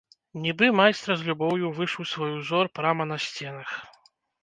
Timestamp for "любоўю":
1.27-1.71